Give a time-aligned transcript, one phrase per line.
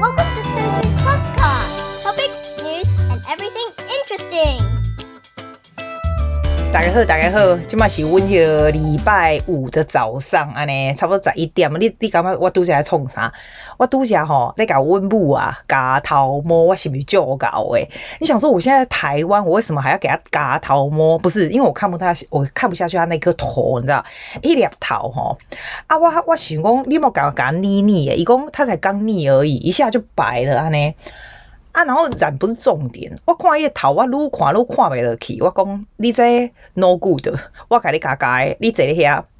[0.00, 0.29] Welcome
[6.80, 11.70] 大家好，大家好，今嘛是阮迄个礼拜五的早上，安尼差不多十一点。
[11.78, 13.30] 你你感觉我拄则在创啥？
[13.76, 17.86] 我拄则吼咧甲阮母啊，加头毛，我是不是就搞诶？
[18.18, 21.18] 你想说我现在台湾，我为什么还要给他加头毛？
[21.18, 24.02] 不是，因为我看不太，我看不下去他那颗头，你知道？
[24.40, 25.36] 一粒头吼
[25.86, 25.98] 啊！
[25.98, 30.94] 我我想讲，你莫搞搞腻腻诶，伊讲他才刚腻而已，一下就白了安尼。
[31.72, 35.40] 啊然后染不是重点，我看伊头，我愈看愈看袂落去。
[35.40, 37.28] 我讲你这 no good，
[37.68, 39.22] 我甲你加加的，你坐咧遐。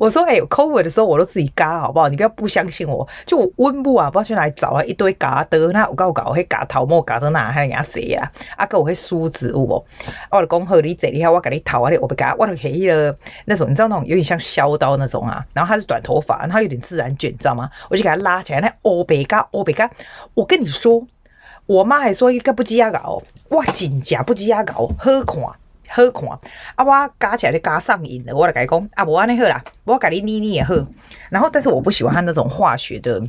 [0.00, 2.08] 我说哎、欸，有 COVID 的时候我都自己嘎，好不好？
[2.08, 3.06] 你不要不相信我。
[3.26, 8.30] 就我温布啊，不知道去哪里找啊，一堆嘎的，那我搞搞，我会嘎头毛，嘎到哪还人家贼啊？
[8.56, 9.84] 啊，哥我会梳子有无？
[10.30, 15.44] 我就讲好，你坐你遐，我给你头啊，你我不嘎，我就起了那种，你知道那种有点像削刀那种啊。
[15.52, 17.68] 然后他是短头发，然后他有点自然卷，你知道吗？
[17.90, 19.90] 我就给他拉起来，那欧北嘎欧北嘎。
[20.34, 21.06] 我跟你说，
[21.66, 25.42] 我妈还说一个不积牙膏，哇，真假不积牙膏，好看。
[25.94, 26.26] 好看
[26.74, 26.82] 啊！
[26.82, 28.34] 我加起来就加上瘾了。
[28.34, 30.74] 我来改讲啊，无安尼好啦，我改你捏捏也好。
[31.28, 33.22] 然后，但是我不喜欢他那种化学的。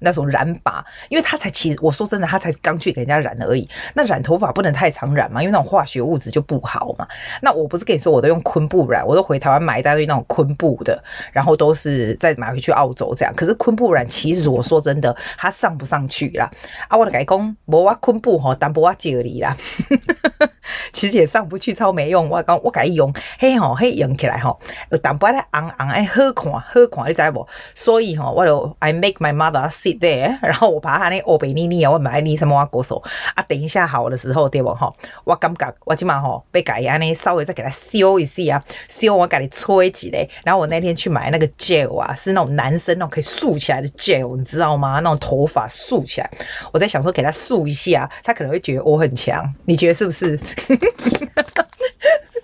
[0.00, 3.68] 那种染发，因为他才其实我说真的，他才刚去给人家染而已。
[3.94, 7.06] 那染头发不能太常染嘛，因为那种化学物质就不好嘛。
[7.42, 13.34] 那我不是跟你说，我都用昆布染，我都回台湾买一大堆那种昆布的，然后都是再买回去澳洲这样。
[13.34, 16.50] 可是昆布染其实我说真的，它上不上去啦。
[16.88, 19.56] 啊，我的改工，无我昆布吼，但不我借你啦。
[20.92, 22.28] 其实也上不去，超没用。
[22.28, 24.58] 我讲我改用，嘿吼嘿用起来吼，
[25.02, 27.46] 但不咧红红哎好看好看，你知不？
[27.74, 29.89] 所以吼，我就 I make my mother see。
[29.94, 32.64] 对，然后我把它那欧贝妮妮啊，我买你什么啊？
[32.66, 33.02] 歌手
[33.34, 34.92] 啊，等一下好的时候对不哈？
[35.24, 40.28] 我感觉我起码哈被改安呢，稍微再给它修一下啊，修我给你吹几嘞。
[40.44, 45.00] 然后我那天去买那个 gel 啊，是那种男生那种可以竖起来的 gel，你知道吗？
[45.00, 46.30] 那种头发竖起来，
[46.72, 50.38] 我在想说给他竖一下，他可能会觉得我很强，你觉得是不是？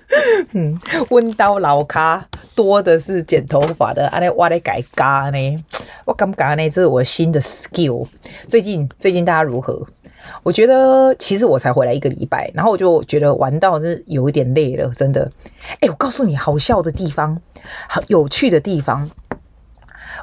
[0.52, 0.78] 嗯，
[1.10, 5.64] 温刀老咖多的是剪头发的，安尼我来改嘎呢。
[6.04, 8.06] 我感觉呢，这是我新的 skill。
[8.48, 9.86] 最近最近大家如何？
[10.42, 15.30] 我觉得其实我才回来一个礼拜，然后我就觉得玩到是有一点累了，真的。
[15.80, 17.40] 哎，我告诉你，好笑的地方，
[17.88, 19.08] 好有趣的地方。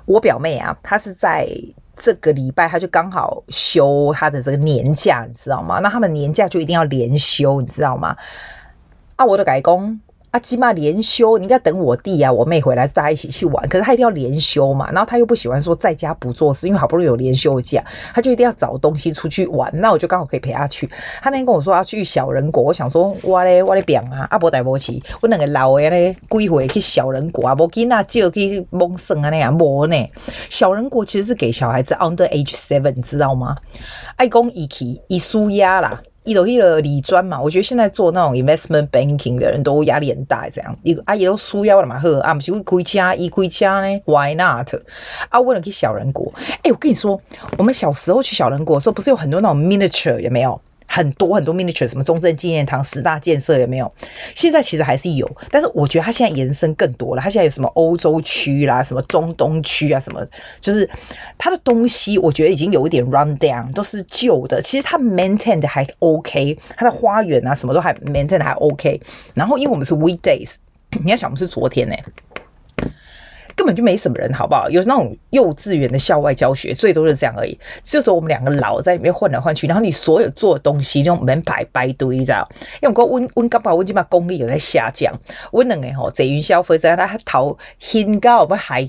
[0.05, 1.47] 我表妹啊，她是在
[1.95, 5.79] 这个礼拜，她就刚好休她的这个年假，你知道吗？
[5.79, 8.15] 那他们年假就一定要连休，你知道吗？
[9.15, 9.99] 啊，我的改工。
[10.31, 13.69] 啊，起码连休，你应该等我弟啊、我妹回来，大家一起去玩。
[13.69, 17.83] 可是他一定要连休嘛，然后他又不喜欢说在家不做事，因为好不容易有连休假，
[18.15, 19.71] 他就一定要找东西出去玩。
[19.75, 20.89] 那我就刚好可以陪他去。
[21.21, 29.95] 他那天跟我说要去小人国，我想说我嘞我嘞表啊，阿伯带不起，我两个老的嘞，几回去小人国啊，无囡仔就去蒙生啊那样无呢。
[30.49, 33.55] 小人国其实是给小孩子 under age seven，知道吗？
[34.15, 36.01] 爱讲一起一输压啦。
[36.23, 44.73] 一楼一的理专嘛，我觉得现在做那种 investment banking 的人都压力很大，这样一个阿姨都输腰了嘛，呵啊，不是会亏家，一亏家呢，why not？
[45.29, 47.19] 啊，为了去小人国，哎、欸，我跟你说，
[47.57, 50.59] 我们小时候去小人国的时候，不是有很多那种 miniature 有没有？
[50.93, 53.91] 很多很多 miniature，什么中正纪念堂十大建设有没有？
[54.35, 57.21] 现在其实还是有，但是我觉得它现在延伸更多了。
[57.21, 60.23] 它现在有什么欧洲区啦，什么中东区啊，什么
[60.61, 60.87] 就是
[61.35, 64.61] 它的东西，我觉得已经有一点 run down，都是旧的。
[64.61, 69.01] 其实它 maintain 的还 OK，它的花园啊什么都还 maintained 还 OK。
[69.33, 70.57] 然后因为我们是 weekdays，
[71.03, 71.95] 你要想我们是昨天呢、
[73.55, 74.69] 根本就没什么人，好不好？
[74.69, 77.57] 有那种幼稚园的校外教学，最多是这样而已。
[77.83, 82.47] 就说我们两个老在里面换来换去，然后你所有做的东西那种门牌摆堆，你知道？
[82.81, 85.13] 因为我温温刚把温基本功力有在下降。
[85.51, 88.87] 温冷诶吼，贼云消费在他逃很高不 high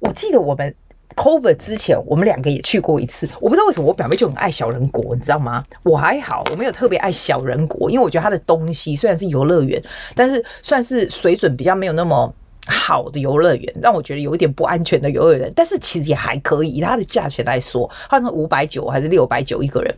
[0.00, 0.74] 我记得我们
[1.14, 3.28] cover 之前，我们两个也去过一次。
[3.40, 5.64] 我不知道为什么我表妹就很爱小人国，你知道吗？
[5.82, 9.80] 我还好，我没有特别爱小人国，因为我觉得它的东西虽然是游乐园，
[10.14, 12.34] 但是算是水准比较没有那么。
[12.66, 16.66] 好的游乐园，让我觉得有一点不安全的游乐园，但是其实也还可以。
[16.66, 19.94] 以它的价钱来说，好像五百九还是六百九一个人，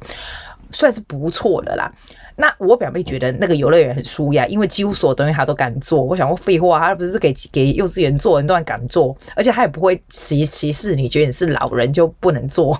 [0.70, 1.90] 算是不错的啦。
[2.36, 6.00] 那我表妹觉得那个游乐园很舒压，因为几乎所有东西她都敢做。
[6.00, 12.78] 我想说废话，她不是给给幼稚园做人都敢做，而且她也不会歧歧视你，觉得你是老人就不能做。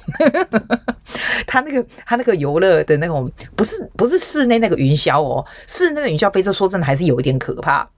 [1.48, 7.88] 他那个他那个游乐的那种，不是不是室内那个云霄哦，室内的云霄飞车，说真的还是有一点可怕。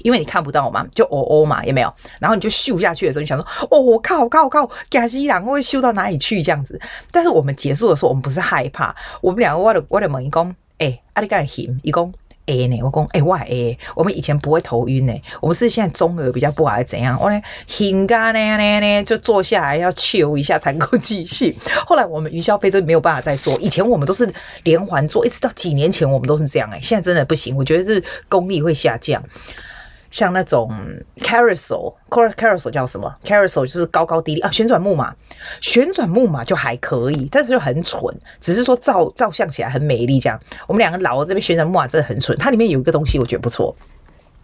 [0.00, 1.92] 因为你看不到嘛，就哦哦嘛，有没有？
[2.20, 6.80] 然后你就咻下去的时候，你想说，哦，我靠靠靠，假西两会咻到哪里去这样子？
[7.10, 11.78] 但是我们结束的时候，我们不是害怕，我们两个我的我的问伊讲，诶，阿你敢行？
[11.82, 12.12] 伊讲
[12.46, 12.80] ，A 呢？
[12.82, 17.18] 我讲哎，我 A，我们以前不会头晕呢，我们是现在中耳比较不好，还是怎样？
[17.18, 21.56] 我呢，很干呢呢呢，就坐下来要休一下才够继续。
[21.86, 24.30] 后来我们云霄飞车没有办法再坐，以前我们都是
[24.64, 29.22] 连环坐，一直到几年前我们都是这样哎，现在真的不行，我觉得是功力会下降。
[30.14, 30.70] 像那种
[31.16, 35.12] carousel，carousel 叫什么？carousel 就是高高低低啊，旋转木马，
[35.60, 40.40] 旋转木马就还可以，但是就很蠢，只是说照照相起来很美丽这样。
[40.68, 43.74] 我们两个老了这边旋转木马真的很蠢，它里面有一个东西我觉得不错，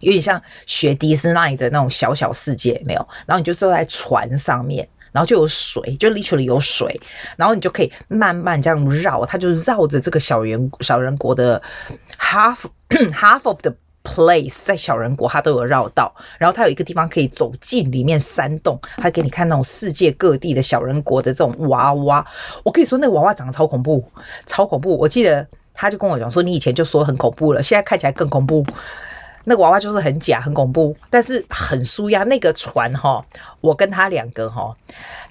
[0.01, 3.07] 有点像学迪士尼的那种小小世界，没有？
[3.25, 6.99] 然后你就坐在船上面，然后就有水，就 literally 有水，
[7.37, 11.61] 然后你就可以慢慢这样绕，它就绕着这个小人小人国的
[12.19, 12.65] half
[13.15, 13.73] half of the。
[14.03, 22.25] Place 在小人国，它都有绕道，然后它有一个地方可以走进里面山洞，还给你看那种世界各地的小人国的这种娃娃。
[22.63, 24.03] 我跟你说，那个娃娃长得超恐怖，
[24.45, 24.97] 超恐怖。
[24.97, 28.65] 我记得他就跟我讲说，你以前就说很恐怖了，现在看起来更恐怖。
[29.43, 32.23] 那个娃娃就是很假，很恐怖，但是很舒压。
[32.25, 33.25] 那个船哈，
[33.59, 34.75] 我跟他两个哈，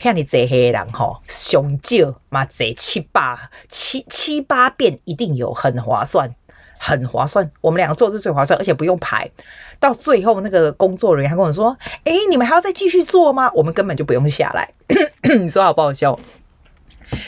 [0.01, 6.35] 像你这黑人哈，熊就嘛这七八七七八遍一定有，很划算。
[6.82, 9.31] 很划算，我们两个做是最划算，而且不用排。
[9.79, 14.67] 到最后，那个工作人员还跟我说：“哎，你们还要再继续做吗？”我们根本就不用下来。
[15.38, 16.19] 你说好不好笑？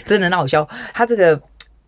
[0.06, 0.66] 真的，那好笑。
[0.94, 1.38] 他这个，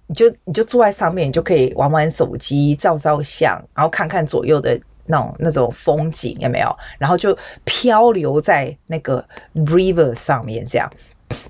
[0.08, 6.76] 你就你就坐在上面，你就可以玩玩手机、照照相，然后看看左右的那种那种风景，有没有？
[6.98, 7.34] 然后就
[7.64, 10.90] 漂流在那个 river 上面，这样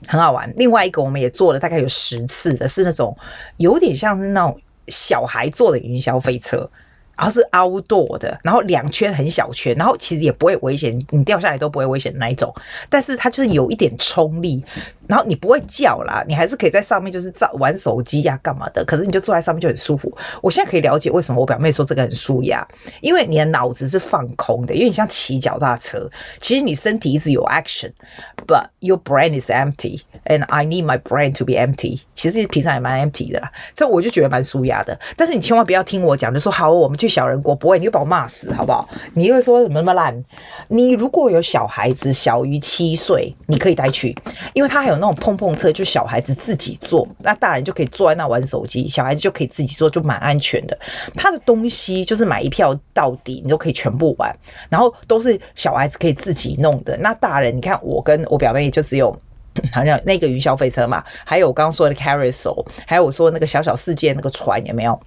[0.06, 0.52] 很好玩。
[0.56, 3.16] 另外一个，我们也做了大概有十次的，是那种
[3.56, 4.56] 有点像是那种。
[4.88, 6.70] 小孩坐的云霄飞车，
[7.16, 12.52] 然后是 outdoor 的，然后两圈很小圈，然后其实也不会危险，你掉下来都不会危险的那一种，
[12.88, 14.62] 但是它就是有一点冲力。
[15.06, 18.82] 然后你不会叫啦，你还是可以在上面就是照玩手机呀、干嘛的。
[18.86, 20.10] 可是你就坐在上面就很舒服。
[20.40, 22.66] 我现在可以了解为什么我表妹说这个很舒压，
[23.02, 26.10] 因为你的脑子是放空的，因为你像骑脚踏车，
[26.40, 32.00] 其实你身体一直有 action，but your brain is empty，and I need my brain to be empty。
[32.14, 34.98] 其实平常也蛮 empty 的啦，这我就觉得蛮舒压的。
[35.18, 38.88] 但是你千万不要听我讲，就说好，我们去小人国，不会，你会把我骂死，好不好？
[39.12, 40.24] 你会说什么那么烂？
[40.68, 44.16] 你如果有小孩子小于七岁，你可以带去，
[44.54, 44.94] 因为他还有。
[44.94, 50.78] 那种碰碰车，就小孩子自己坐，那大人就可以坐在那玩手机，小孩子就可以自己坐，就蛮安全的。
[51.16, 54.32] 他的东西就是买一票到底，你都可以全部玩，
[54.70, 56.96] 然后都是小孩子可以自己弄的。
[56.98, 59.10] 那大人，你看我跟我表妹就只有
[59.72, 64.98] 好像那个云霄飞车嘛，还有我刚刚说的 carousel，还有我说那个小小世界那个船有没有？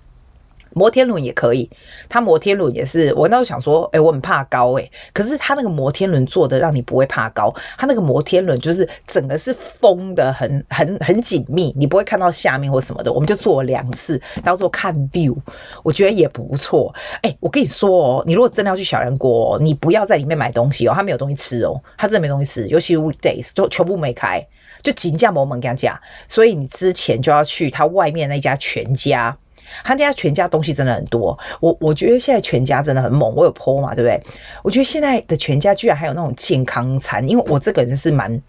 [0.74, 1.70] 摩天轮也可以，
[2.10, 3.14] 它摩天轮也是。
[3.16, 7.54] 我那时候想说，哎、我很怕高、欸，哎，可是它那个摩天轮做的让你不会怕高。
[7.78, 13.12] 它那个摩天轮就是整个是封的很很很紧密，你不会看到下面或什么的。
[13.12, 15.36] 我们就做了两次，当做看 view，
[15.84, 16.94] 我觉得也不错。
[17.22, 24.46] 哎、我跟你说哦，你如果真的要去小人国，你不要在里面买东西哦，它没有东西吃哦，它真的没东西吃，尤其是 weekdays 就全部没开，
[24.82, 29.38] 就紧驾某门跟他讲，所以你之前就要去它外面那家全家。
[29.84, 34.22] 他家全家东西真的很多，我我觉得现在全家真的很猛，我有 po 嘛，对不对？
[34.64, 38.42] 我觉得现在的全家居然还有那种健康餐，因为我这个人是蛮。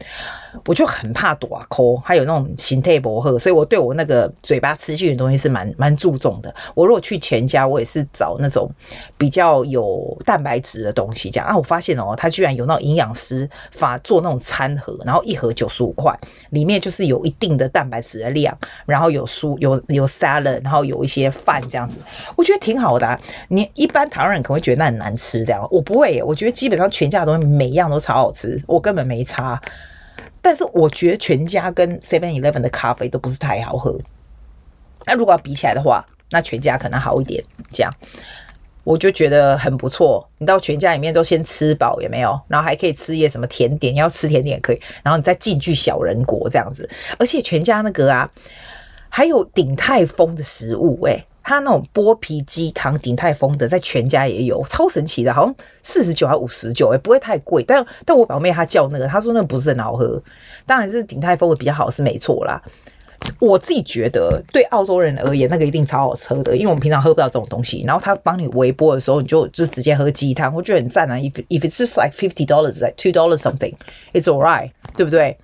[0.64, 6.52] 我就很怕大口，还有那种形态不好，所以我对我那个嘴巴吃进的东西是蛮蛮注重的。
[6.74, 8.68] 我如果去全家，我也是找那种
[9.18, 11.30] 比较有蛋白质的东西。
[11.30, 16.18] 这样啊，我发现哦，他居然有那种营养师发做那种餐盒，然后一盒九十五块，
[16.50, 22.00] 里面就是有一定的蛋白质的量，然后有蔬有有 salad，然后有一一些饭这样子，
[22.36, 23.18] 我觉得挺好的。
[23.48, 29.58] 你一般台湾人可能会觉得那很难吃，这样我不会，我觉得基本上全家的东西每一样都超好吃，我根本没差。
[30.42, 33.98] 但是我觉得全家跟 Seven Eleven 的咖啡都不是太好喝。
[35.06, 37.42] 那如果要比起来的话，那全家可能好一点。
[37.72, 37.90] 这样
[38.84, 40.26] 我就觉得很不错。
[40.38, 42.40] 你到全家里面都先吃饱，有没有？
[42.48, 44.80] 然后还可以吃一些什么甜点，要吃甜点也可以。
[45.02, 46.88] 然后你再进去小人国这样子。
[47.18, 48.30] 而且全家那个啊，
[49.08, 57.62] 还有鼎泰丰的食物，欸，诶他那种剥皮鸡汤鼎泰丰的，在全家也有，超神奇的，好像四十九还五十九，哎不会太贵。
[57.62, 60.22] 但但我表妹她叫那个，她说那个不是很好喝。
[60.66, 62.60] 当然是鼎泰丰的比较好，是没错啦。
[63.40, 67.84] 我自己觉得，对澳洲人而言，那个一定超好喝的，因为我们平常喝不到这种东西。
[67.86, 71.14] 然后他帮你微波的时候，你就就直接喝鸡汤，我觉得很赞啊。
[71.16, 73.74] If if it's just like fifty dollars, like two dollars something,
[74.12, 75.36] it's alright，对不对？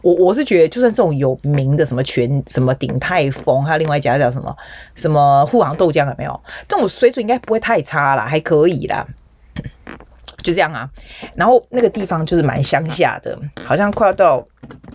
[0.00, 4.56] 我我是觉得，就算这种有名的什么全什么鼎泰丰，还有另外一家叫什么
[4.94, 6.40] 什么沪杭豆浆，有没有？
[6.66, 9.06] 这种水准应该不会太差啦，还可以啦。
[10.42, 10.88] 就这样啊。
[11.34, 14.46] 然后那个地方就是蛮乡下的，好像快要到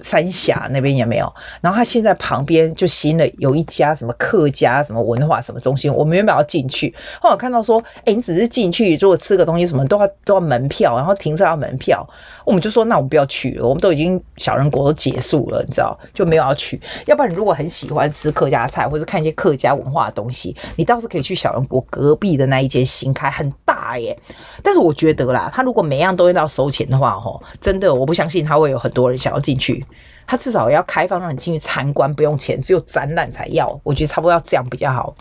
[0.01, 12.07] 三峡那边也没有，然后他现在旁边就新了有一家什么客家什么文化什么中心，我们原本要进去，后来看到说，哎，你只是进去如果吃个东西什么都要都要门票，然后停车要门票，
[12.45, 16.79] 我们就说那我们不要去了，我们都已经小人国都结束了，你知道就没有要去。
[17.05, 24.17] 要不然你如果很喜欢吃客家菜或者看一些客家文化的东西，你倒是可以去小人国隔壁的那一间新开很大耶。
[24.63, 29.85] 但是我觉得啦，他如果每样东西都要收钱的话，吼，真的我不相信他会有很多人想要进去。
[30.25, 33.79] 他至少要开放让你进去参观，不用钱，只有展览才要。
[33.83, 35.15] 我觉得差不多要这样比较好。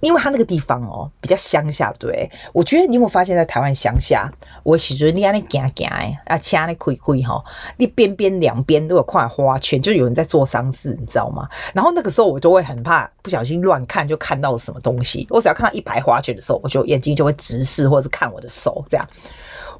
[0.00, 2.30] 因为他那个地方哦比较乡下，对。
[2.52, 4.30] 我觉得你有没有发现，在台湾乡下，
[4.62, 7.42] 我喜欢你安尼行行诶，啊，车安尼开开哈，
[7.78, 11.48] 你边边两边都有块花圈，就有人在做丧事，你知道吗？
[11.72, 15.26] 然后那个时候我就会很怕不小心乱看，就看到了什么东西。
[15.30, 19.08] 我只要看到一排花圈的时候，我就眼睛就会直视，或者是看我的手这样。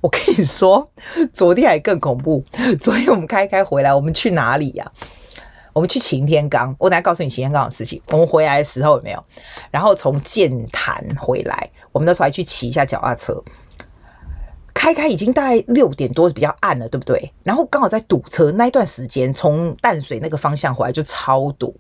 [0.05, 0.87] 我跟你说，
[1.33, 2.45] 昨天还更恐怖。
[2.79, 4.93] 昨天我们开开回来，我们去哪里呀？
[5.73, 8.03] 我们去擎天岗，我等下告诉你擎天岗的事情。
[8.09, 9.25] 我们回来的时候有没有？
[9.71, 13.43] 然后从剑潭回来，我们那时候还去骑一下脚踏车。
[14.75, 17.33] 开开已经大概六点多，比较暗了，对不对？
[17.43, 21.75] 然后刚好在堵车那一段时间，从淡水那个方向回来就超堵，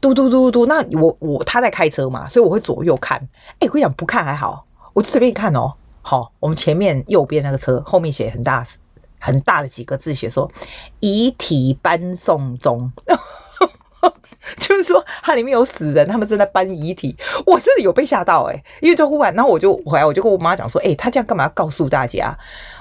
[0.00, 0.66] 嘟嘟嘟嘟嘟。
[0.66, 3.18] 那我我他在开车嘛，所以我会左右看。
[3.58, 5.72] 哎，我跟你讲，不看还好，我就随便看哦。
[6.04, 8.64] 好，我们前面右边那个车后面写很大。
[9.16, 10.46] 很大的几个字写说
[11.00, 12.92] 遗体搬送中，
[14.58, 17.16] 就是说它里面有死人，他们正在搬遗体。
[17.46, 22.36] 我真的有被吓到哎、因为就忽然，然后我就回来，我就跟我妈讲说，哎、他这样干嘛要告诉大家？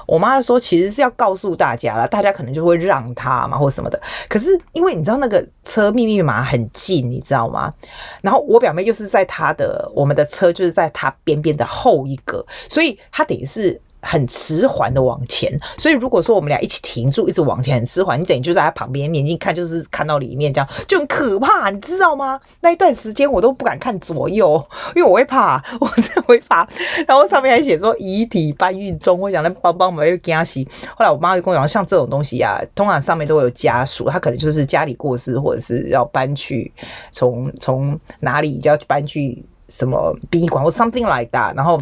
[0.05, 4.01] 我妈说其实是要告诉大家了，大家可能就会让他嘛，或什么的。
[4.27, 7.73] 可是因为你知道那个车密密麻麻很近，你知道吗？
[8.21, 13.79] 然后我表妹又是在她的我们的车就是在她边边的后一个，所以她等于是。
[14.03, 22.39] 很迟缓的往前，所以如果说我们俩一起停住，一直往前很迟缓，你等于就在他旁边，眼睛看就是看到里面，这样就很可怕，你知道吗？
[22.59, 24.63] 那一段时间我都不敢看左右，
[24.95, 26.67] 因为我会怕， 我真的会怕。
[27.07, 30.67] 然后上面还写说遗体搬运中，我想来帮帮忙又惊喜。
[30.97, 36.71] 后来我妈就跟我讲，像这种东西啊，通常上面都会有家属，他可能就是家里过世，或者是要搬去
[37.11, 41.81] 从从哪里就要搬去什么殡仪馆或 something like that，然后。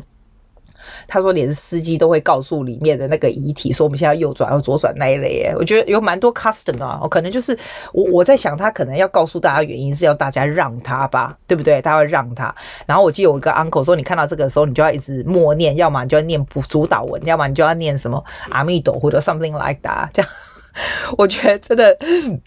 [1.07, 5.43] 他说，连司机都会告诉里面的那个遗体说，我们现在右转，要左转那一类。
[5.43, 7.57] 哎，我觉得有蛮多 custom 啊，可能就是
[7.93, 11.81] 我我在想，他可能要告诉大家原因是要大家让他吧，对不对？
[11.81, 12.53] 他会让他。
[12.85, 20.31] 然后我记得有一个 uncle 说，你看到这个时候，你就要一直默念，要么你就要念不主导文，要么你就要念什么阿弥陀或者 something like that 这样。
[21.17, 21.97] 我觉得真的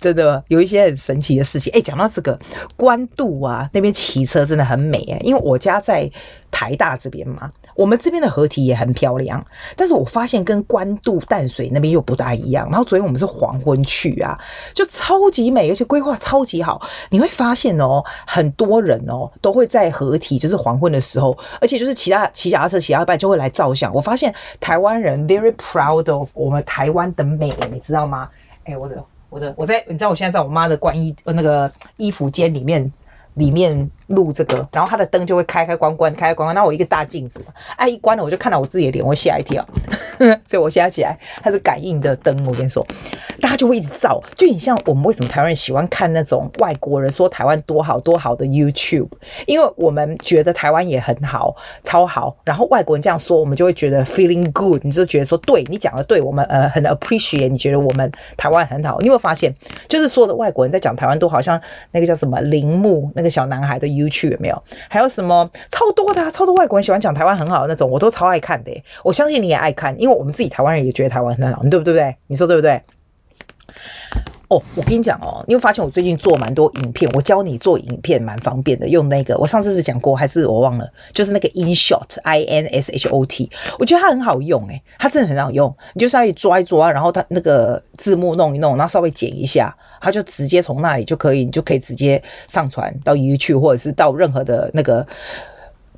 [0.01, 1.71] 真的有一些很神奇的事情。
[1.75, 2.39] 哎，讲到这个
[2.75, 6.11] 关渡啊，那边骑车真的很美哎，因为我家在
[6.55, 7.51] 台大这边嘛。
[7.75, 9.45] 我们这边的河堤也很漂亮，
[9.75, 12.69] 但是我发现跟关渡淡水那边又不大一样。
[12.71, 14.39] 然后昨天我们是黄昏去啊，
[14.73, 16.81] 就超级美，而且规划超级好。
[17.11, 23.93] 你会发现哦，很多人哦都会在河堤，就是黄昏的时候，而且就是其他骑脚踏车骑到一半就会来照相。
[23.93, 28.31] 我发现台湾人 very proud of 我们台湾的美，你知道吗？
[28.63, 32.93] 哎，我的我的我在，你知道我现在在我妈的观衣那个衣服间里面。
[33.35, 36.55] 里面录这个，然后它的灯就会开开关关，开开关关。
[36.55, 37.45] 那我一个大镜子，
[37.77, 39.65] 哎，一关了我就看到我自己的脸，我吓一跳。
[40.47, 42.35] 所以我现在起来，它是感应的灯。
[42.47, 42.87] 我跟你说，
[43.41, 44.23] 大家就会一直照。
[44.37, 49.09] 就你像我们为什么台湾人喜欢看那种外国人说台湾多好多好的 YouTube？
[49.47, 52.37] 因为我们觉得台湾也很好，超好。
[52.45, 54.81] 然后外国人这样说，我们就会觉得 feeling good。
[54.85, 57.49] 你就觉得说，对你讲的对，我们呃很 appreciate。
[57.49, 58.99] 你觉得我们台湾很好？
[59.01, 59.53] 你有没有发现，
[59.89, 64.63] 就是说的外国人在讲台湾都好像那个叫什么铃木那个小男孩的 YouTube 有没有？
[64.89, 68.73] 还有什么超多的、超多外国人喜欢讲台湾很好的那种，我都超爱看的。
[69.03, 72.17] 我相信你也爱看，因为我们自己台湾人也觉得台湾很好，你对不对？
[72.29, 72.81] 你说对不对？
[74.49, 80.15] 哦，我跟你讲哦，你会发现我最近做蛮多影片，我教你做影片蛮方便的，用那个我上次是不是讲过？
[80.15, 80.87] 还是我忘了？
[81.13, 89.75] 就是那个 InShot，I N S H O T，我觉得它很好用诶，它真的很好用，你就稍微抓一抓，然后它那个字幕弄一弄，然后稍微剪一下。
[90.05, 95.07] 他就直接从那里就可以，你就可以直接上传到 YouTube 或者是到任何的那个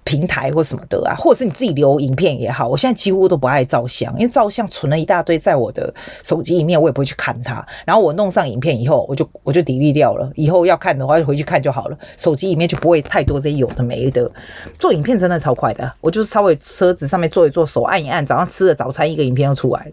[0.04, 2.68] 平台或什么的啊，或者是你自己留影片也好。
[2.68, 7.66] 我现在几乎都不爱照相，因为照相存了一大堆在我的手机里面，我也不会去看它。
[7.84, 10.30] 然后我弄上影片以后，我就我就 delete 掉了。
[10.36, 14.30] 以后要看的话就回去看就好了，手机里面就不会太多这些有的没的。
[14.78, 19.92] 做影片真的超快的，我就是稍微车子上面坐一坐，手按一按，早上吃了早餐，一个影片就出来了。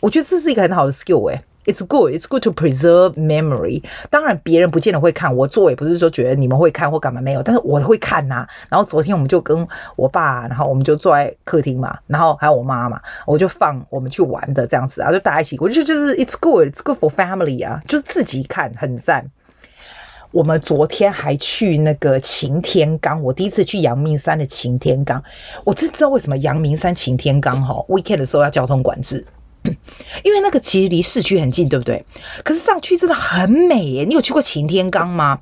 [0.00, 3.82] 我觉得这是一个很好的 skill 哎、It's good, it's good to preserve memory。
[4.08, 19.30] 当然，别人不见得会看，我做也不是说觉得你们会看或干嘛没有，但是我会看呐、然后昨天我们就跟我爸，然后我们就坐在客厅嘛，然后还有我妈嘛，我就放我们去玩的这样子啊，就大家一起，我就就是 It's good, it's good for family 啊，就是自己看很赞。
[20.30, 25.22] 我们昨天还去那个擎天岗，我第一次去阳明山的擎天岗，
[25.64, 29.22] 我真知道为什么阳明山擎天岗哈 weekend 的时候要交通管制。
[30.24, 32.04] 因为那个其实离市区很近，对不对？
[32.44, 34.04] 可是上去真的很美耶！
[34.04, 35.40] 你有去过擎天岗吗？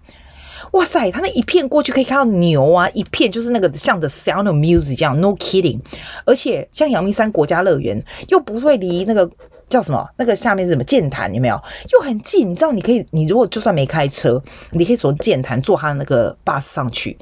[0.72, 5.80] 哇塞，它那一片过去可以看到牛啊，一片就是那个像 The Sound of Music 这样，No kidding。
[6.24, 9.30] 而且像阳明山国家乐园又不会离那个
[9.68, 11.58] 叫什么，那个下面是什么剑潭有没有？
[11.92, 12.72] 又很近，你知道？
[12.72, 14.42] 你可以，你如果就算没开车，
[14.72, 17.16] 你可以从剑潭坐它的那个 bus 上去，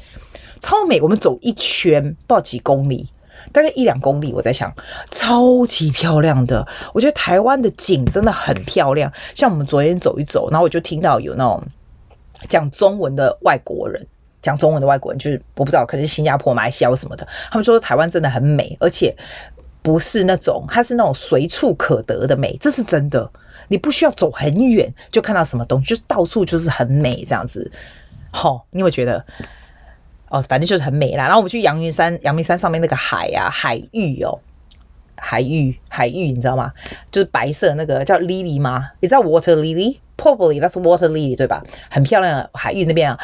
[0.60, 1.00] 超美。
[1.00, 3.06] 我们走一圈，不知道几公里。
[3.52, 4.72] 大概一两公里，我在想，
[5.10, 6.66] 超级漂亮的。
[6.92, 9.12] 我觉得台湾的景真的很漂亮。
[9.34, 11.62] 像我们昨天走一走，然后我就听到有那种
[12.48, 14.06] 讲中文的外国人，
[14.42, 17.26] 讲中文的外国人，就是我不知道，可能是新加坡、马来西亚什么的。
[17.50, 19.14] 他们说台湾真的很美，而且
[19.82, 23.30] 不是那种，它是那种随处可得的美，这是真的。
[23.68, 27.70] 你不需要走很远就看到什么东西，就是到处就是很美这样子。
[28.30, 29.24] 好、你有没有觉得？
[30.34, 31.26] 哦，反正就是很美啦。
[31.26, 34.36] 然后我们去阳明山，阳明山上面那个海啊，海域哦，
[35.14, 36.72] 海域，海域，你知道吗？
[37.12, 38.90] 就是白色那个叫 lily 吗？
[38.98, 39.98] 你知道 water Lily？
[40.16, 41.62] Probably that's water lily 对吧？
[41.90, 43.18] 很漂亮的海域那边啊，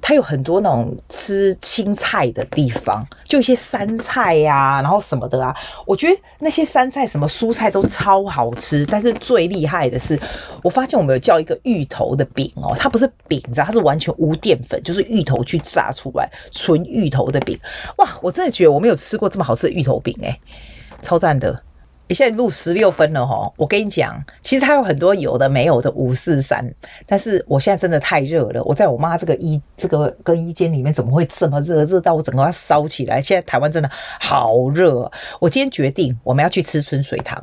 [0.00, 5.54] 它有很多那种吃青菜的地方，就一些山菜呀、啊，然后什么的啊。
[5.84, 10.18] 我觉得那些山菜什么蔬菜都超好吃，但是最厉害的是，
[10.62, 17.58] 我发现我们有叫一个芋头的饼哦，它不是饼，你知道，它是完全无淀粉，就是芋头去炸出来纯芋头的饼。
[17.98, 20.40] 哇，我真的觉得我没有吃过这么好吃的芋头饼诶，
[21.02, 21.65] 超赞的。
[22.08, 26.64] 你现在录十六分了吼，我跟你讲，其实它有很多有的没有的五四三，
[27.04, 31.84] 但是我现在真的太热了，我在我妈这个衣这个更衣间里面怎么会这么热？
[31.84, 33.20] 热到我整个要烧起来。
[33.20, 35.10] 现在台湾真的好热，
[35.40, 37.42] 我今天决定我们要去吃春水堂。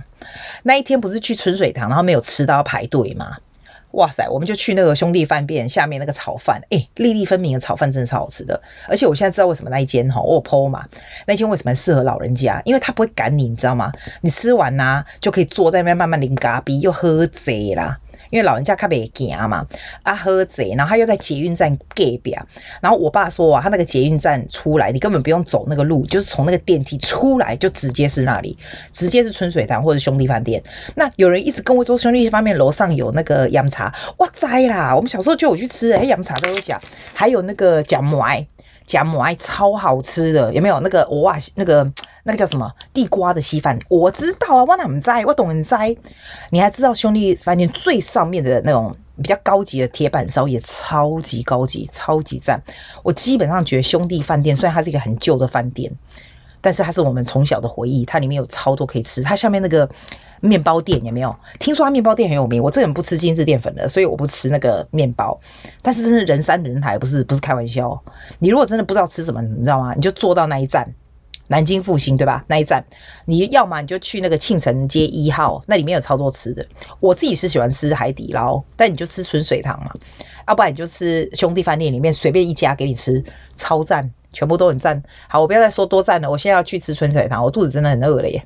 [0.64, 3.38] 那一天不是去春水堂，然后没有吃到要排队吗？
[3.94, 8.60] 哇塞，我们就去那个兄弟饭店下面那个炒饭，诶，粒粒分明的炒饭真的超好吃的。
[8.88, 10.84] 而且我现在知道为什么那一间哈，我有 po 嘛，
[11.26, 12.62] 那间为什么适合老人家？
[12.66, 13.92] 因为他不会赶你，你知道吗？
[14.22, 18.00] 你吃完呐、就可以坐在那边慢慢淋咖啡，又喝醉啦。
[18.34, 19.64] 因为老人家他袂行嘛，
[20.02, 22.36] 啊喝贼，然后他又在捷运站隔壁，
[22.82, 28.58] 然后我爸说啊，他那个捷运站出来，你根本不用走那个路，就是从那个电梯出来就直接是那里，
[28.92, 30.60] 直接是春水堂或者兄弟饭店。
[30.96, 34.96] 那有人一直跟我说兄弟饭店楼上有那个洋茶，哇栽啦！
[34.96, 36.82] 我们小时候就有去吃，哎，洋茶都有讲，
[37.14, 38.44] 还有那个姜麦。
[38.86, 41.38] 姜母爱超好吃的，有没有那个哇？
[41.56, 41.84] 那个
[42.24, 43.78] 那个叫什么地瓜的稀饭？
[43.90, 45.26] 我知道啊，我哪么在？
[45.26, 45.96] 我懂人在。
[46.50, 52.62] 你还知道兄弟饭店最上面的那种比较高级的铁板烧也超级高级，超级赞。
[53.04, 55.92] 我基本上觉得兄弟饭店虽然它是一个很旧的饭店，
[56.62, 58.06] 但是它是我们从小的回忆。
[58.06, 59.90] 它里面有超多可以吃，它下面那个。
[60.48, 61.34] 面包店有没有？
[61.58, 62.62] 听说他面包店很有名。
[62.62, 65.40] 我这个人不吃精致淀粉的，所以我不吃那个面包。
[65.82, 67.98] 但是真是人山人海，不是不是开玩笑。
[68.40, 69.94] 你如果真的不知道吃什么，你知道吗？
[69.96, 70.86] 你就坐到那一站，
[71.48, 72.44] 南京复兴对吧？
[72.48, 72.84] 那一站，
[73.26, 76.66] 你要么你就去那个庆城街一号，那里面有超多吃的。
[77.00, 79.92] 我自己是喜欢吃海底捞，但你就吃纯水堂嘛，
[80.48, 83.24] 要不然你就吃兄弟饭店里面随便一家给你吃，
[83.56, 84.12] 超赞。
[84.36, 86.28] 全部都很赞，好，我不要再说多赞了。
[86.28, 88.44] 我现在要去吃春水堂，我肚子真的很饿了耶！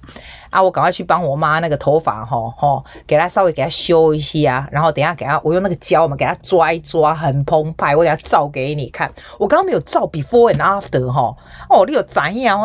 [0.49, 7.95] 啊，我赶快去帮我妈那个头发，吼吼，给她稍微给她修一下，然后等下给她，我用那个胶嘛，给她抓一抓，很澎湃。
[7.95, 11.33] 我等下照给你看，我刚刚没有照 before and after 哈。
[11.69, 12.59] 哦，你有怎样？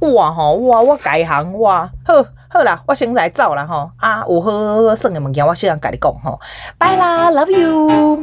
[0.00, 3.90] 我哇吼哇，我改行哇，呵好啦，我先来走啦吼。
[3.98, 6.40] 啊，有好好好耍的物件，我先跟你讲吼，
[6.78, 8.22] 拜啦，love you。